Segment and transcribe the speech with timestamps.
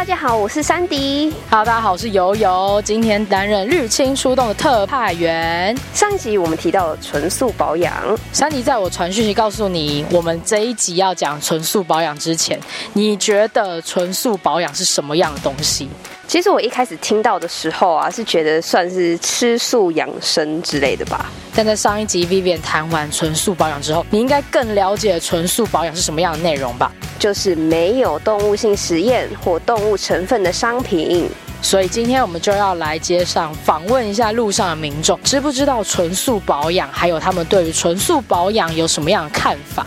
[0.00, 1.30] 大家好，我是珊迪。
[1.50, 2.80] Hello，大家好，我是游游。
[2.82, 5.76] 今天担任日清出动的特派员。
[5.92, 12.58] 上一集我们提到了纯素保养，珊迪在我传讯息告诉你，我们这一集要讲纯素保养之前，
[12.94, 15.86] 你觉得纯素保养是什么样的东西？
[16.30, 21.28] 其实我一开始听到的时候啊，是觉得算是吃素养生之类的吧。
[21.56, 26.92] 但在上一集 Vivian 谈完纯素保养之后，你应该更了解纯素保养是什么样的内容吧？
[27.18, 31.28] 就是没有动物性实验或动物成分的商品。
[31.62, 39.84] 所以今天我们就要来街上访问一下路上的民众，知不知道纯素保养，还有他们对于纯素保养有什么样的看法？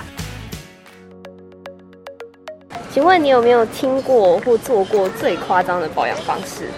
[2.94, 6.70] 请问你有没有听过或做过最夸张的保养方式？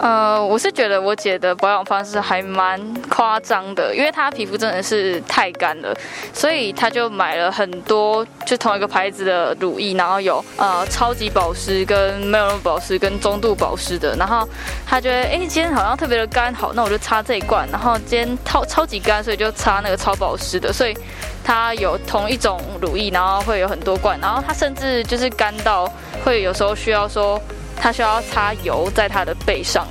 [0.00, 5.94] 呃，我是觉得我姐的保养方式还蛮夸张的，因为她皮肤真的是太干了，
[6.32, 14.48] 所以她就买了很多就同一个牌子的乳液，然后有呃超级保湿跟没有那么保湿跟中度保湿的，然后
[14.86, 20.96] 她觉得哎今天好像特别的干，好，那我就擦这一罐，然后今天超超级干，所以就擦那个超保湿的，所以
[21.44, 25.86] 她有同一种乳液，然后会有很多罐，然后她甚至就是干到
[26.24, 27.38] 会有时候需要说。
[27.80, 29.86] 他需要擦油在他的背上，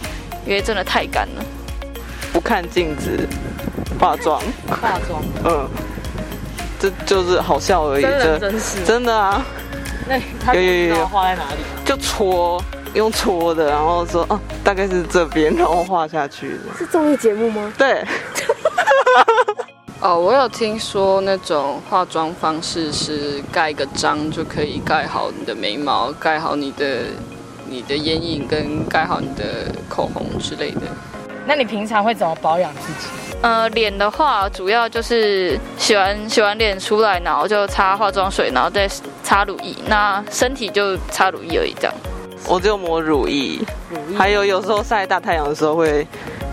[0.46, 1.44] 因为真的太干了。
[2.32, 3.28] 不看镜子，
[4.00, 5.68] 化妆，化妆，嗯，
[6.80, 9.44] 这就是好笑而已，真的真是真的啊。
[10.08, 11.58] 那他有有有画在哪里？
[11.84, 16.60] 就搓，用搓的，然后说哦，大概是这边，然后画下去的。
[16.78, 17.74] 是综艺节目吗？
[17.76, 18.06] 对。
[20.02, 27.06] 哦，我有听说那种化妆方式是盖个章就可以盖好你的眉毛，盖好你的。
[27.70, 30.82] 你的眼影跟盖好你的口红之类的。
[31.46, 33.08] 那你平常会怎么保养自己？
[33.42, 38.88] 呃，脸的话，主要就是洗完洗完脸出来，然后就擦化妆水，然后再
[39.24, 39.74] 擦乳液。
[39.88, 41.94] 那身体就擦乳液而已，这样。
[42.48, 46.06] 我只有抹乳液，乳液还有有时候晒大太阳的时候会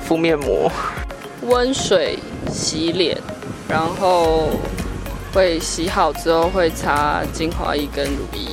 [0.02, 0.70] 敷面膜。
[1.42, 2.18] 温水
[2.50, 3.18] 洗脸，
[3.68, 4.48] 然后
[5.34, 8.48] 会洗好之后会擦精华液跟乳液。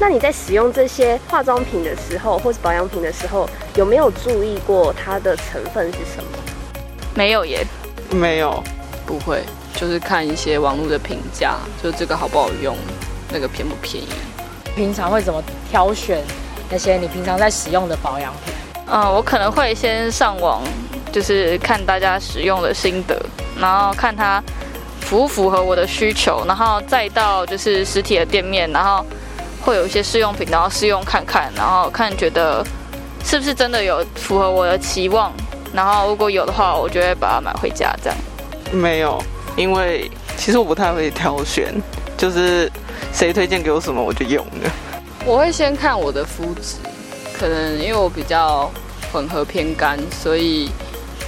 [0.00, 6.38] 那你在使用这些化妆品的时候，或是保养品的时候，有没有注意过它的成分是什么？
[7.14, 7.64] 没有耶，
[8.10, 8.62] 没有，
[9.06, 9.42] 不会，
[9.76, 12.76] 就是看一些网络的评价，就这个好不好用，
[13.30, 14.08] 那个便不便宜。
[14.74, 15.40] 平常会怎么
[15.70, 16.20] 挑选
[16.68, 18.52] 那些你平常在使用的保养品？
[18.86, 20.60] 嗯，我可能会先上网，
[21.12, 23.24] 就是看大家使用的心得，
[23.60, 24.42] 然后看它
[25.00, 29.06] 符不符合我的需求，然后再到就是实体的店面，然后。
[29.64, 32.62] 会有一些试用品，然后试用看看，然后看觉得
[33.24, 35.32] 是不是真的有符合我的期望，
[35.72, 37.94] 然后如果有的话，我就会把它买回家。
[38.02, 38.18] 这样
[38.70, 39.22] 没有，
[39.56, 41.72] 因为其实我不太会挑选，
[42.18, 42.70] 就是
[43.12, 44.70] 谁推荐给我什么我就用了。
[45.24, 46.76] 我会先看我的肤质，
[47.32, 48.70] 可能因为我比较
[49.10, 50.70] 混合偏干，所以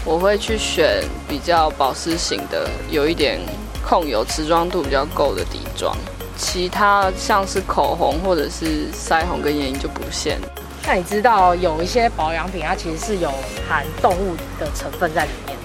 [0.04, 3.40] 我会去选比较保湿型的，有一点
[3.82, 5.96] 控油、持妆度比较够的底妆。
[6.36, 10.38] 其他像是口红或者是腮红跟眼影就不限。
[10.86, 13.30] 那你知道有一些保养品它其实是有
[13.68, 15.62] 含动物的成分在里面吗？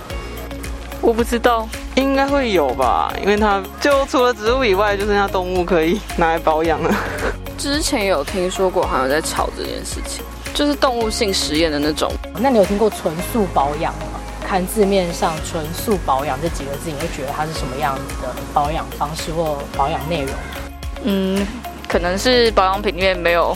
[1.00, 6.96] 我不知道，应该会有吧，因为它就除了植物以外，就剩下动物可以拿来保养了。
[7.58, 12.12] 之前有听说过，好像在炒这件事情，就是动物性实验的那种。
[12.40, 14.11] 那你有听过纯素保养吗？
[14.52, 20.34] 看字面上“纯素保养”这几个字，你会觉得它是什么样子的保养方式或保养内容？
[21.06, 21.48] 嗯，
[21.88, 23.56] 可能是保养品里面没有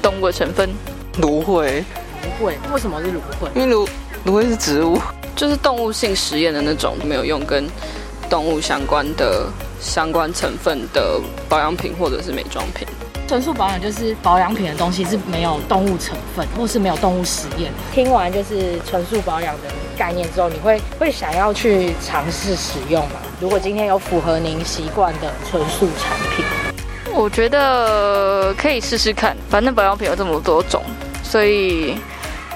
[0.00, 0.70] 动物的成分。
[1.18, 1.80] 芦荟。
[2.22, 2.56] 芦荟？
[2.72, 3.50] 为什么是芦荟？
[3.56, 3.88] 因为芦
[4.22, 4.96] 芦荟是植物，
[5.34, 7.68] 就是动物性实验的那种，没有用跟
[8.30, 9.48] 动物相关的
[9.80, 12.86] 相关成分的保养品或者是美妆品。
[13.26, 17.72] 纯素保养就是保养品的东西是没有动物成分，或是没有动物实验。
[17.92, 19.62] 听完就是纯素保养的
[19.96, 23.16] 概念之后，你会会想要去尝试使用吗？
[23.40, 26.44] 如果今天有符合您习惯的纯素产品，
[27.14, 29.36] 我觉得可以试试看。
[29.48, 30.82] 反正保养品有这么多种，
[31.22, 31.96] 所以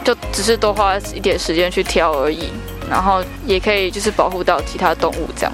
[0.05, 2.51] 就只是多花一点时间去挑而已。
[2.89, 5.53] 然后也可以就是保护到其他动物这样。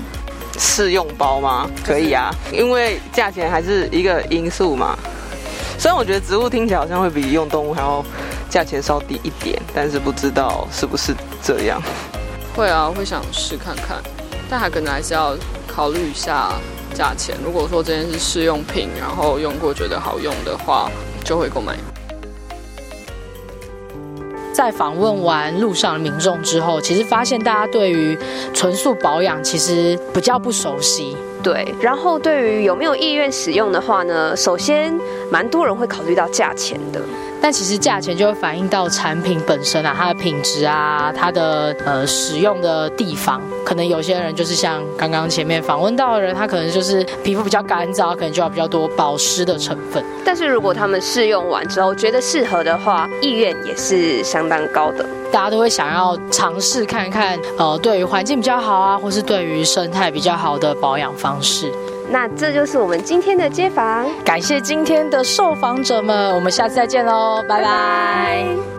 [0.58, 1.68] 试用包吗？
[1.84, 4.96] 可以啊，因为价钱还是一个因素嘛。
[5.78, 8.02] 虽然我觉得植物听起来好像会比用动物还要
[8.48, 11.80] 价钱稍低一点，但是不知道是不是这样。
[12.54, 14.02] 会啊，会想试看看，
[14.48, 16.52] 但还可能还是要考虑一下
[16.94, 17.36] 价钱。
[17.44, 20.90] 如果说这件是试用品，然后用过觉得好用的话，
[21.24, 21.76] 就会购买。
[24.54, 28.18] 在访问完路上的民众之后，其实发现大家对于
[28.54, 31.14] 纯素保养其实比较不熟悉。
[31.42, 34.98] 对，然后对于有没有意愿使用的话呢，首先
[35.30, 37.02] 蛮多人会考虑到价钱的。
[37.40, 50.04] 但其实价钱就会反映到产品本身啊，它的品质啊，它的呃使用的地方，可能有些人就是像刚刚前面访问到的人，他可能就是皮肤比较干燥，可能就要比较多保湿的成分。
[50.24, 55.06] 但是如果他们试用完之后觉得适合的话，意愿也是相当高的。
[55.30, 61.70] 大家都会想要尝试看看，呃，对于环境比较好啊，或是对于生态比较好的保养方式。
[62.10, 67.62] 那这就是我们今天的街访，感谢今天的受访者们，我们下次再见喽，拜拜。
[67.62, 68.75] 拜拜。